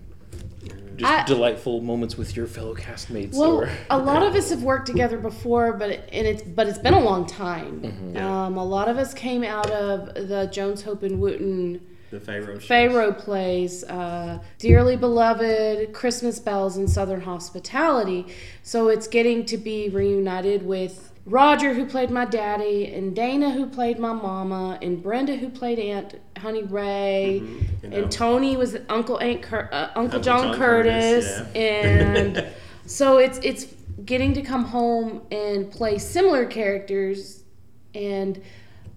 just 0.96 1.10
I- 1.10 1.24
delightful 1.24 1.80
moments 1.80 2.18
with 2.18 2.36
your 2.36 2.46
fellow 2.46 2.74
castmates. 2.74 3.34
Well, 3.34 3.62
or 3.62 3.70
a 3.88 3.96
lot 3.98 4.22
of 4.22 4.34
us 4.40 4.50
have 4.50 4.62
worked 4.62 4.86
together 4.86 5.16
before, 5.16 5.72
but 5.72 5.88
it, 5.90 6.08
and 6.12 6.26
it's 6.26 6.42
but 6.42 6.66
it's 6.66 6.78
been 6.78 6.94
a 6.94 7.00
long 7.00 7.26
time. 7.26 7.80
Mm-hmm. 7.80 8.16
Um, 8.18 8.58
a 8.58 8.64
lot 8.64 8.88
of 8.88 8.98
us 8.98 9.14
came 9.14 9.42
out 9.42 9.70
of 9.70 10.14
the 10.28 10.50
Jones 10.52 10.82
Hope 10.82 11.02
and 11.02 11.18
Wooten 11.18 11.80
The 12.12 12.20
Fayro. 12.20 12.60
shows. 12.60 12.68
Fayro 12.68 13.18
plays, 13.18 13.84
uh, 13.84 14.38
Dearly 14.58 14.96
Beloved, 14.96 15.92
Christmas 15.94 16.38
Belles, 16.38 16.76
and 16.76 16.88
Southern 16.88 17.22
Hospitality. 17.22 18.26
So 18.62 18.88
it's 18.88 19.08
getting 19.08 19.46
to 19.46 19.56
be 19.56 19.88
reunited 19.88 20.64
with 20.66 21.08
Roger, 21.24 21.72
who 21.72 21.86
played 21.86 22.10
my 22.10 22.24
daddy, 22.26 22.92
and 22.92 23.16
Dana, 23.16 23.50
who 23.52 23.66
played 23.66 23.98
my 23.98 24.12
mama, 24.12 24.78
and 24.82 25.02
Brenda, 25.02 25.36
who 25.36 25.48
played 25.48 25.78
Aunt 25.78 26.20
Honey 26.36 26.64
Ray, 26.64 27.36
You 27.82 27.88
know. 27.88 27.96
and 27.96 28.12
Tony 28.12 28.56
was 28.58 28.76
Uncle 28.90 29.18
Aunt 29.18 29.40
Cur- 29.40 29.68
uh, 29.72 29.86
Uncle, 29.94 30.02
Uncle 30.02 30.20
John, 30.20 30.42
John 30.48 30.56
Curtis, 30.58 31.24
Curtis, 31.38 31.54
and 31.56 32.46
so 32.86 33.16
it's 33.18 33.38
it's 33.42 33.66
getting 34.04 34.34
to 34.34 34.42
come 34.42 34.64
home 34.64 35.22
and 35.30 35.70
play 35.70 35.96
similar 35.96 36.44
characters 36.44 37.44
and 37.94 38.42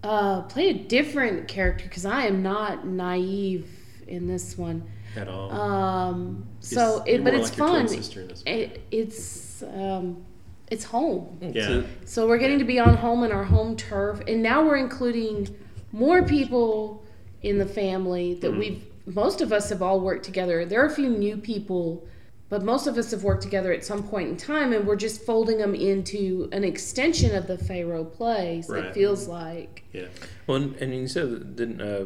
uh, 0.05 0.41
play 0.43 0.69
a 0.69 0.73
different 0.73 1.47
character 1.47 1.85
because 1.85 2.05
I 2.05 2.27
am 2.27 2.43
not 2.43 2.85
naive 2.85 3.67
in 4.07 4.27
this 4.27 4.57
one. 4.57 4.83
At 5.15 5.27
all. 5.27 5.51
Um, 5.51 6.45
so 6.59 7.03
You're 7.05 7.15
it, 7.15 7.23
but 7.23 7.33
it's 7.33 7.49
like 7.49 7.57
your 7.57 7.67
twin 7.69 7.87
fun. 7.87 7.95
sister 7.95 8.27
this. 8.27 8.43
It, 8.45 8.81
it's 8.91 9.63
um, 9.63 10.25
it's 10.69 10.83
home. 10.83 11.37
Yeah. 11.41 11.83
So 12.05 12.27
we're 12.27 12.37
getting 12.37 12.59
to 12.59 12.65
be 12.65 12.79
on 12.79 12.95
home 12.95 13.23
in 13.23 13.31
our 13.31 13.43
home 13.43 13.75
turf, 13.75 14.21
and 14.27 14.43
now 14.43 14.65
we're 14.65 14.77
including 14.77 15.55
more 15.91 16.23
people 16.23 17.03
in 17.41 17.57
the 17.57 17.65
family 17.65 18.35
that 18.35 18.51
we've. 18.51 18.85
Most 19.05 19.41
of 19.41 19.53
us 19.53 19.69
have 19.69 19.83
all 19.83 19.99
worked 19.99 20.25
together. 20.25 20.65
There 20.65 20.81
are 20.81 20.87
a 20.87 20.93
few 20.93 21.09
new 21.09 21.37
people, 21.37 22.07
but 22.49 22.63
most 22.63 22.85
of 22.87 22.97
us 22.97 23.11
have 23.11 23.23
worked 23.23 23.41
together 23.43 23.71
at 23.73 23.83
some 23.83 24.03
point 24.03 24.29
in 24.29 24.37
time, 24.37 24.71
and 24.73 24.85
we're 24.87 24.95
just 24.95 25.21
folding 25.25 25.57
them 25.57 25.73
into 25.75 26.47
an 26.51 26.63
extension 26.63 27.35
of 27.35 27.47
the 27.47 27.57
Fayro 27.57 28.11
plays. 28.11 28.69
Right. 28.69 28.85
It 28.85 28.93
feels 28.93 29.27
like. 29.27 29.83
Yeah. 29.93 30.05
Well, 30.47 30.57
and, 30.57 30.75
and 30.77 30.93
you 30.93 31.07
said 31.07 31.55
didn't 31.55 31.81
uh, 31.81 32.05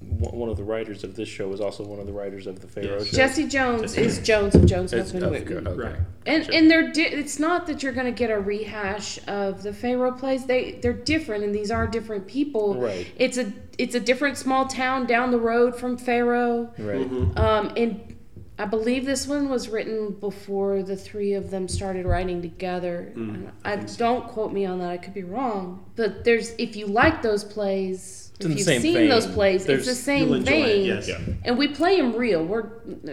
one 0.00 0.36
one 0.36 0.48
of 0.48 0.56
the 0.56 0.64
writers 0.64 1.04
of 1.04 1.14
this 1.14 1.28
show 1.28 1.46
was 1.48 1.60
also 1.60 1.84
one 1.84 2.00
of 2.00 2.06
the 2.06 2.12
writers 2.12 2.46
of 2.46 2.60
the 2.60 2.66
Fayro 2.66 2.98
Yes. 2.98 3.06
show. 3.08 3.16
Jessie 3.16 3.46
Jones 3.46 3.96
is 3.96 4.18
Jones 4.18 4.54
of 4.56 4.66
Jones 4.66 4.92
It's- 4.92 5.12
Huffman 5.12 5.24
okay, 5.32 5.44
Whitman. 5.44 5.68
okay. 5.68 5.82
Right. 5.88 5.96
And 6.26 6.42
Gotcha. 6.44 6.56
and 6.58 6.70
they're 6.70 6.90
di- 6.92 7.02
it's 7.06 7.38
not 7.38 7.66
that 7.68 7.82
you're 7.82 7.92
going 7.92 8.06
to 8.06 8.12
get 8.12 8.30
a 8.30 8.38
rehash 8.40 9.18
of 9.28 9.62
the 9.62 9.70
Fayro 9.70 10.18
plays. 10.18 10.46
They 10.46 10.72
they're 10.82 10.92
different, 10.92 11.44
and 11.44 11.54
these 11.54 11.70
are 11.70 11.86
different 11.86 12.26
people. 12.26 12.74
Right. 12.74 13.06
It's 13.16 13.38
a 13.38 13.52
it's 13.78 13.94
a 13.94 14.00
different 14.00 14.36
small 14.36 14.66
town 14.66 15.06
down 15.06 15.30
the 15.30 15.38
road 15.38 15.76
from 15.76 15.96
Fayro. 15.96 16.70
right. 16.78 17.38
Um, 17.38 17.72
and 17.76 18.16
I 18.60 18.66
believe 18.66 19.06
this 19.06 19.26
one 19.26 19.48
was 19.48 19.70
written 19.70 20.12
before 20.20 20.82
the 20.82 20.94
three 20.96 21.32
of 21.32 21.50
them 21.50 21.66
started 21.66 22.04
writing 22.04 22.42
together. 22.42 23.12
Mm, 23.16 23.50
I, 23.64 23.76
don't 23.76 24.28
quote 24.28 24.52
me 24.52 24.66
on 24.66 24.78
that. 24.80 24.90
I 24.90 24.98
could 24.98 25.14
be 25.14 25.22
wrong. 25.24 25.84
But 25.96 26.24
there's 26.24 26.50
if 26.58 26.76
you 26.76 26.86
like 26.86 27.22
those 27.22 27.42
plays, 27.42 28.32
in 28.40 28.52
if 28.52 28.58
you've 28.58 28.66
seen 28.66 28.94
vein. 28.94 29.08
those 29.08 29.26
plays, 29.26 29.64
There's- 29.64 29.86
it's 29.86 29.96
the 29.98 30.02
same 30.02 30.26
You'll 30.28 30.34
enjoy 30.36 30.50
vein. 30.50 30.80
it. 30.82 30.86
Yes. 30.86 31.08
Yeah. 31.08 31.18
And 31.44 31.56
we 31.56 31.68
play 31.68 31.96
them 31.96 32.14
real. 32.14 32.44
We're 32.44 32.70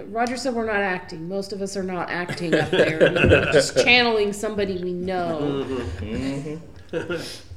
Roger 0.07 0.35
said 0.35 0.53
we're 0.53 0.65
not 0.65 0.81
acting. 0.81 1.29
Most 1.29 1.53
of 1.53 1.61
us 1.61 1.77
are 1.77 1.83
not 1.83 2.09
acting 2.09 2.53
up 2.53 2.69
there. 2.69 2.99
We're 3.15 3.51
just 3.53 3.75
channeling 3.77 4.33
somebody 4.33 4.81
we 4.83 4.91
know. 4.93 5.65
Mm-hmm. 6.01 7.15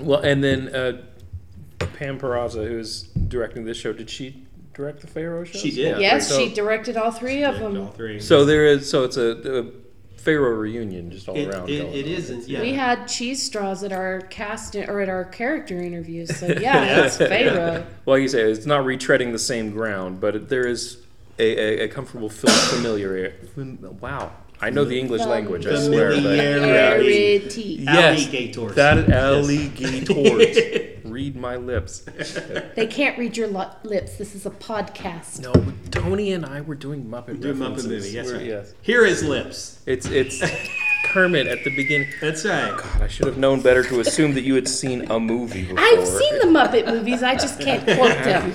Well, 0.00 0.20
and 0.20 0.42
then 0.42 0.74
uh, 0.74 1.02
Pam 1.78 2.18
Peraza, 2.18 2.66
who's 2.66 3.04
directing 3.04 3.64
this 3.64 3.76
show, 3.76 3.92
did 3.92 4.10
she 4.10 4.43
direct 4.74 5.00
the 5.00 5.06
Fayro 5.06 5.46
show? 5.46 5.58
She 5.58 5.70
did. 5.70 6.00
Yes, 6.00 6.28
So- 6.28 6.38
she 6.38 6.52
directed 6.52 6.96
all 6.96 7.10
three 7.10 7.42
of 7.44 7.58
them. 7.58 7.78
All 7.80 7.86
three. 7.88 8.20
So 8.20 8.44
there 8.44 8.66
is. 8.66 8.88
So 8.90 9.04
it's 9.04 9.16
a, 9.16 9.60
a 9.60 9.64
Fayro 10.20 10.58
reunion, 10.58 11.10
just 11.10 11.28
all 11.28 11.36
it, 11.36 11.48
around. 11.48 11.68
it, 11.68 11.80
going 11.82 11.94
it 11.94 12.04
on. 12.06 12.12
isn't. 12.12 12.48
Yeah. 12.48 12.60
We 12.60 12.72
had 12.72 13.06
cheese 13.06 13.42
straws 13.42 13.82
at 13.84 13.92
our 13.92 14.22
cast 14.22 14.74
or 14.74 15.00
at 15.00 15.08
our 15.08 15.24
character 15.24 15.78
interviews. 15.78 16.34
So 16.36 16.46
yeah, 16.60 17.04
it's 17.06 17.16
Fayro. 17.18 17.84
Well, 18.06 18.18
you 18.18 18.28
say 18.28 18.42
it's 18.42 18.66
not 18.66 18.84
retreading 18.84 19.32
the 19.32 19.38
same 19.38 19.70
ground, 19.70 20.20
but 20.20 20.36
it, 20.36 20.48
there 20.48 20.66
is 20.66 20.98
a, 21.38 21.82
a, 21.82 21.84
a 21.84 21.88
comfortable 21.88 22.28
fil- 22.28 22.50
familiar. 22.50 23.34
Wow, 24.00 24.32
I 24.60 24.70
know 24.70 24.84
the 24.84 24.98
English 24.98 25.22
language. 25.22 25.66
I 25.66 25.76
swear. 25.80 26.10
But, 26.10 26.16
Familiarity. 26.22 27.38
Familiarity. 27.40 27.76
yes, 27.84 28.22
Alligators. 28.24 28.74
that 28.76 29.10
alligators. 29.10 30.90
Read 31.14 31.36
my 31.36 31.54
lips. 31.54 32.04
They 32.74 32.88
can't 32.88 33.16
read 33.16 33.36
your 33.36 33.46
lo- 33.46 33.70
lips. 33.84 34.16
This 34.16 34.34
is 34.34 34.46
a 34.46 34.50
podcast. 34.50 35.38
No, 35.40 35.52
Tony 35.92 36.32
and 36.32 36.44
I 36.44 36.60
were 36.60 36.74
doing 36.74 37.04
Muppet 37.04 37.40
Do 37.40 37.54
Muppet 37.54 37.60
references. 37.60 37.86
movie. 37.86 38.08
Yes, 38.10 38.26
We're- 38.26 38.38
right. 38.38 38.46
yes. 38.46 38.74
Here 38.82 39.04
is 39.04 39.22
lips. 39.22 39.78
It's 39.86 40.06
it's 40.06 40.42
Kermit 41.04 41.46
at 41.46 41.62
the 41.62 41.76
beginning. 41.76 42.08
That's 42.20 42.44
right. 42.44 42.72
Oh, 42.72 42.76
God, 42.82 43.02
I 43.02 43.06
should 43.06 43.26
have 43.26 43.36
known 43.38 43.60
better 43.60 43.84
to 43.84 44.00
assume 44.00 44.34
that 44.34 44.40
you 44.42 44.56
had 44.56 44.66
seen 44.66 45.08
a 45.10 45.20
movie 45.20 45.62
before. 45.62 45.78
I've 45.78 46.04
seen 46.06 46.38
the 46.40 46.46
Muppet 46.46 46.86
movies. 46.88 47.22
I 47.22 47.34
just 47.36 47.60
can't 47.60 47.84
quote 47.96 48.18
them. 48.24 48.52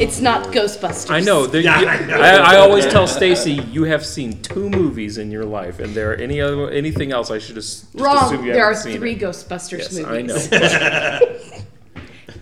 It's 0.00 0.20
not 0.22 0.46
oh, 0.46 0.50
Ghostbusters. 0.52 1.10
I 1.10 1.20
know. 1.20 1.46
there- 1.46 1.60
Yeah, 1.60 1.80
you- 1.80 1.88
I 1.88 2.06
know. 2.06 2.20
I, 2.20 2.54
I 2.54 2.56
always 2.56 2.86
tell 2.86 3.06
Stacy, 3.06 3.54
you 3.76 3.84
have 3.84 4.06
seen 4.06 4.40
two 4.40 4.70
movies 4.70 5.18
in 5.18 5.30
your 5.30 5.44
life, 5.44 5.80
and 5.80 5.94
there 5.94 6.16
any 6.18 6.40
other 6.40 6.70
anything 6.70 7.12
else, 7.12 7.30
I 7.30 7.38
should 7.38 7.56
just, 7.56 7.92
just 7.92 8.02
Wrong. 8.02 8.24
assume 8.32 8.46
you 8.46 8.52
There 8.54 8.64
are 8.64 8.72
haven't 8.72 8.82
seen 8.90 8.98
three 8.98 9.12
it. 9.12 9.20
Ghostbusters 9.20 9.78
Yes, 9.78 9.92
movies. 9.98 10.06
I 10.06 10.22
know. 10.22 11.29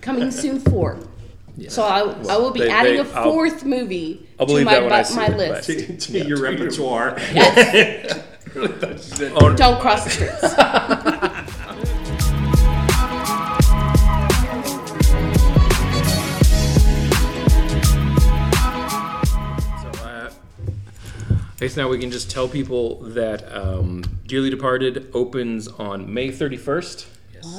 Coming 0.09 0.31
soon, 0.31 0.59
four. 0.59 0.97
So 1.67 1.83
I, 1.83 1.99
I 1.99 2.37
will 2.37 2.49
be 2.51 2.61
They- 2.61 2.69
adding 2.69 2.93
they- 3.03 3.09
a 3.09 3.13
I'll- 3.13 3.31
4th 3.31 3.63
movie 3.63 4.27
I'll 4.39 4.47
to 4.47 4.51
believe 4.53 4.65
my, 4.65 4.73
that 4.75 4.83
when 4.83 4.91
I 4.93 5.01
bu- 5.03 5.07
see 5.07 5.15
my 5.17 5.25
it, 5.27 5.37
list. 5.37 5.69
To, 5.69 5.97
to 5.97 6.27
your 6.27 6.41
repertoire. 6.41 7.11
Don't 9.55 9.79
cross 9.79 10.05
the 10.05 10.09
streets. 10.09 10.55
So, 19.81 19.89
uh, 20.03 20.29
I 21.29 21.59
guess 21.59 21.77
now 21.77 21.87
we 21.89 21.99
can 21.99 22.11
just 22.11 22.29
tell 22.29 22.47
people 22.47 22.95
that 23.01 23.43
um, 23.55 24.03
Dearly 24.27 24.49
Departed 24.49 25.09
opens 25.13 25.67
on 25.67 26.13
May 26.13 26.29
31st 26.29 27.05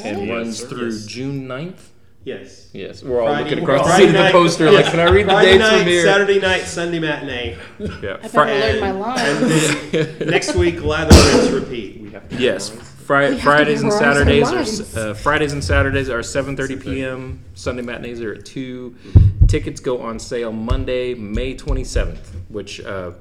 and 0.04 0.21
Yes, 0.21 0.28
runs 0.30 0.59
sir. 0.59 0.66
through 0.69 1.00
June 1.07 1.47
9th. 1.49 1.88
Yes. 2.22 2.68
Yes, 2.74 3.02
we're 3.02 3.20
all 3.20 3.28
Friday- 3.28 3.44
looking 3.50 3.62
across 3.64 3.80
the 3.80 3.88
Friday 3.88 4.02
seat 4.02 4.08
of 4.08 4.12
the 4.12 4.18
night- 4.24 4.32
poster 4.32 4.70
like, 4.70 4.84
can 4.86 5.00
I 5.00 5.10
read 5.10 5.26
the 5.26 5.30
Friday 5.30 5.52
dates 5.52 5.70
night, 5.70 5.78
from 5.78 5.86
here? 5.88 6.02
Saturday 6.04 6.38
night, 6.40 6.62
Sunday 6.64 6.98
matinee. 6.98 7.56
Yeah. 8.02 8.18
I 8.22 8.28
Fri- 8.28 8.44
better 8.44 8.80
learn 8.80 8.80
my 8.80 8.90
lines. 8.92 10.20
Next 10.20 10.54
week, 10.54 10.82
lather, 10.82 11.14
rinse, 11.16 11.50
repeat. 11.50 12.00
We 12.00 12.10
have 12.10 12.28
to 12.28 12.36
Yes, 12.36 12.70
memorize. 12.70 12.90
Fri- 12.90 13.30
to 13.30 13.36
Fridays 13.42 13.80
and 13.80 13.88
memorize 13.88 14.06
our 14.18 14.24
Saturdays 14.24 14.96
are 14.96 15.10
uh, 15.10 15.14
Fridays 15.14 15.52
and 15.54 15.64
Saturdays 15.64 16.08
are 16.10 16.20
7:30 16.20 16.82
p.m. 16.82 17.42
Sunday 17.54 17.82
matinees 17.82 18.20
are 18.20 18.34
at 18.34 18.44
two. 18.44 18.94
Tickets 19.48 19.80
go 19.80 20.00
on 20.02 20.18
sale 20.18 20.52
Monday, 20.52 21.14
May 21.14 21.54
27th, 21.56 22.18
which 22.50 22.80
uh, 22.82 23.12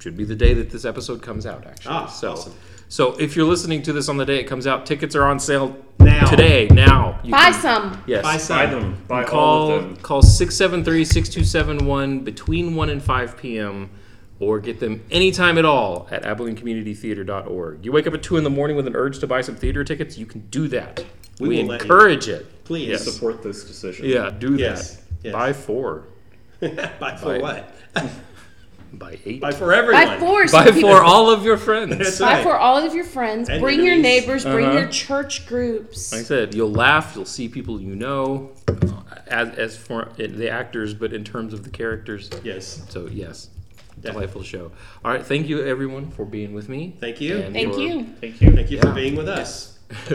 should 0.00 0.16
be 0.16 0.24
the 0.24 0.34
day 0.34 0.52
that 0.54 0.70
this 0.70 0.84
episode 0.84 1.22
comes 1.22 1.46
out. 1.46 1.66
Actually, 1.66 1.94
Ah, 1.94 2.06
so 2.06 2.32
awesome. 2.32 2.52
So 2.94 3.16
if 3.18 3.34
you're 3.34 3.44
listening 3.44 3.82
to 3.82 3.92
this 3.92 4.08
on 4.08 4.18
the 4.18 4.24
day 4.24 4.38
it 4.38 4.44
comes 4.44 4.68
out, 4.68 4.86
tickets 4.86 5.16
are 5.16 5.24
on 5.24 5.40
sale 5.40 5.76
Now. 5.98 6.26
today. 6.30 6.68
Now, 6.68 7.18
you 7.24 7.32
Buy 7.32 7.50
can- 7.50 7.60
some. 7.60 8.00
Yes, 8.06 8.22
Buy 8.22 8.34
Buy 8.34 8.38
some. 8.38 8.70
them. 8.70 8.96
Buy 9.08 9.22
all 9.24 9.28
call 9.28 9.72
of 9.72 9.82
them. 9.82 9.96
call 9.96 10.22
673-6271 10.22 12.22
between 12.24 12.76
1 12.76 12.90
and 12.90 13.02
5 13.02 13.36
p.m. 13.36 13.90
or 14.38 14.60
get 14.60 14.78
them 14.78 15.02
anytime 15.10 15.58
at 15.58 15.64
all 15.64 16.06
at 16.12 16.22
AbileneCommunityTheater.org. 16.22 17.84
You 17.84 17.90
wake 17.90 18.06
up 18.06 18.14
at 18.14 18.22
2 18.22 18.36
in 18.36 18.44
the 18.44 18.50
morning 18.50 18.76
with 18.76 18.86
an 18.86 18.94
urge 18.94 19.18
to 19.18 19.26
buy 19.26 19.40
some 19.40 19.56
theater 19.56 19.82
tickets, 19.82 20.16
you 20.16 20.26
can 20.26 20.42
do 20.50 20.68
that. 20.68 21.04
We 21.40 21.48
We, 21.48 21.62
will 21.62 21.70
let 21.70 21.80
you. 21.80 21.84
encourage 21.86 22.28
it. 22.28 22.64
Please. 22.64 22.90
Yes. 22.90 23.12
Support 23.12 23.42
this 23.42 23.64
decision. 23.64 24.06
Yeah, 24.06 24.30
do 24.30 24.54
Yes, 24.54 24.98
that. 24.98 25.02
yes. 25.24 25.32
Buy 25.32 25.52
four. 25.52 26.04
Buy 26.60 27.16
for 27.20 27.40
Buy- 27.40 27.40
what? 27.40 27.74
Buy 28.98 29.18
eight. 29.24 29.40
By 29.40 29.52
for 29.52 29.72
everyone. 29.72 30.06
Buy 30.06 30.18
four. 30.18 30.46
so 30.48 30.58
Buy 30.58 30.70
people- 30.70 30.90
for 30.90 31.02
all 31.02 31.30
of 31.30 31.44
your 31.44 31.56
friends. 31.56 31.96
That's 31.98 32.18
Buy 32.18 32.34
right. 32.34 32.42
for 32.42 32.56
all 32.56 32.76
of 32.84 32.94
your 32.94 33.04
friends. 33.04 33.48
And 33.48 33.60
bring 33.60 33.78
your 33.80 33.94
enemies. 33.94 34.02
neighbors. 34.26 34.44
Bring 34.44 34.66
Uh-huh. 34.66 34.78
your 34.78 34.88
church 34.88 35.46
groups. 35.46 36.12
Like 36.12 36.20
I 36.22 36.24
said, 36.24 36.54
you'll 36.54 36.72
laugh. 36.72 37.12
You'll 37.14 37.24
see 37.24 37.48
people 37.48 37.80
you 37.80 37.94
know, 37.96 38.50
uh, 38.68 38.74
as 39.26 39.48
as 39.58 39.76
for 39.76 40.08
the 40.16 40.48
actors, 40.50 40.94
but 40.94 41.12
in 41.12 41.24
terms 41.24 41.52
of 41.52 41.64
the 41.64 41.70
characters. 41.70 42.30
Yes. 42.42 42.82
So 42.88 43.08
yes, 43.12 43.48
Yeah. 44.02 44.12
delightful 44.12 44.42
show. 44.42 44.70
All 45.04 45.10
right, 45.12 45.24
thank 45.24 45.48
you 45.48 45.62
everyone 45.64 46.10
for 46.10 46.24
being 46.24 46.52
with 46.54 46.68
me. 46.68 46.94
Thank 47.00 47.20
you. 47.20 47.42
Thank 47.52 47.74
for- 47.74 47.80
you. 47.80 48.06
Thank 48.20 48.40
you. 48.40 48.52
Thank 48.52 48.70
you 48.70 48.80
for 48.80 48.88
Yeah. 48.88 48.94
being 48.94 49.16
with 49.16 49.28
us. 49.28 49.78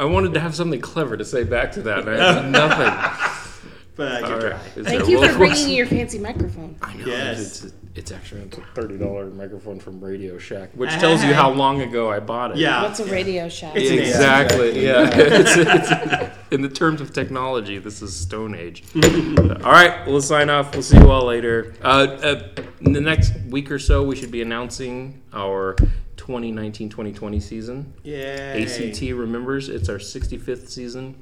I 0.00 0.04
wanted 0.04 0.34
to 0.34 0.40
have 0.40 0.54
something 0.54 0.80
clever 0.80 1.16
to 1.16 1.24
say 1.24 1.42
back 1.42 1.72
to 1.72 1.82
that, 1.82 2.00
and 2.06 2.10
I 2.10 2.32
have 2.34 2.44
nothing. 2.50 3.27
But 3.98 4.12
I 4.12 4.20
All 4.32 4.38
can 4.38 4.50
right. 4.50 4.60
Is 4.76 4.86
Thank 4.86 5.00
there- 5.02 5.10
you 5.10 5.18
for 5.18 5.24
of 5.24 5.36
course- 5.36 5.58
bringing 5.60 5.76
your 5.76 5.86
fancy 5.86 6.20
microphone. 6.20 6.76
I 6.80 6.94
know. 6.94 7.04
Yes. 7.04 7.64
It's, 7.64 7.74
it's 7.96 8.12
actually 8.12 8.42
it's 8.42 8.56
a 8.56 8.62
thirty 8.76 8.96
dollar 8.96 9.26
microphone 9.26 9.80
from 9.80 10.00
Radio 10.00 10.38
Shack, 10.38 10.70
which 10.74 10.90
tells 10.90 11.24
you 11.24 11.34
how 11.34 11.50
long 11.50 11.82
ago 11.82 12.08
I 12.08 12.20
bought 12.20 12.52
it. 12.52 12.58
Yeah. 12.58 12.84
What's 12.84 13.00
a 13.00 13.06
Radio 13.06 13.48
Shack? 13.48 13.74
It's 13.74 13.90
an 13.90 13.98
Exactly. 13.98 14.84
Yeah. 14.84 15.10
it's, 15.12 15.56
it's, 15.56 16.36
in 16.52 16.62
the 16.62 16.68
terms 16.68 17.00
of 17.00 17.12
technology, 17.12 17.78
this 17.78 18.00
is 18.00 18.14
Stone 18.14 18.54
Age. 18.54 18.84
all 18.94 19.72
right, 19.72 20.06
we'll 20.06 20.22
sign 20.22 20.48
off. 20.48 20.72
We'll 20.74 20.82
see 20.84 20.96
you 20.96 21.10
all 21.10 21.24
later. 21.26 21.74
Uh, 21.82 21.86
uh, 22.22 22.48
in 22.82 22.92
the 22.92 23.00
next 23.00 23.34
week 23.48 23.68
or 23.72 23.80
so, 23.80 24.04
we 24.04 24.14
should 24.14 24.30
be 24.30 24.42
announcing 24.42 25.20
our 25.32 25.74
2019-2020 26.18 27.42
season. 27.42 27.92
Yeah. 28.04 28.54
ACT 28.56 29.00
remembers 29.00 29.68
it's 29.68 29.88
our 29.88 29.98
65th 29.98 30.68
season, 30.68 31.16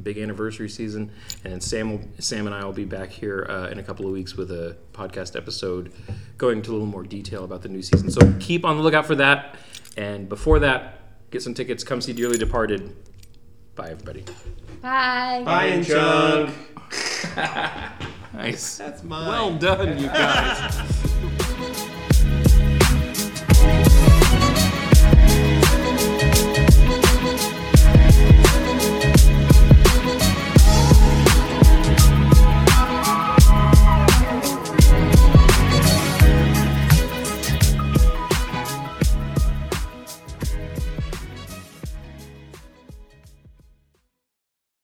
big 0.00 0.18
anniversary 0.18 0.68
season, 0.68 1.10
and 1.44 1.62
Sam 1.62 1.90
will, 1.90 2.00
Sam 2.18 2.46
and 2.46 2.54
I 2.54 2.64
will 2.64 2.72
be 2.72 2.84
back 2.84 3.10
here 3.10 3.46
uh, 3.48 3.68
in 3.68 3.78
a 3.78 3.82
couple 3.82 4.06
of 4.06 4.12
weeks 4.12 4.36
with 4.36 4.50
a 4.50 4.76
podcast 4.92 5.36
episode 5.36 5.92
going 6.38 6.58
into 6.58 6.70
a 6.70 6.74
little 6.74 6.86
more 6.86 7.02
detail 7.02 7.44
about 7.44 7.62
the 7.62 7.68
new 7.68 7.82
season. 7.82 8.10
So 8.10 8.34
keep 8.40 8.64
on 8.64 8.76
the 8.76 8.82
lookout 8.82 9.06
for 9.06 9.14
that. 9.16 9.56
And 9.96 10.28
before 10.28 10.60
that, 10.60 11.30
get 11.30 11.42
some 11.42 11.54
tickets. 11.54 11.84
Come 11.84 12.00
see 12.00 12.12
Dearly 12.12 12.38
Departed. 12.38 12.94
Bye, 13.74 13.90
everybody. 13.90 14.24
Bye. 14.80 15.42
Bye 15.44 15.64
and 15.66 15.86
chunk. 15.86 16.54
Nice. 18.32 18.78
That's 18.78 19.02
mine. 19.02 19.28
Well 19.28 19.58
done, 19.58 19.98
you 19.98 20.06
guys. 20.06 21.06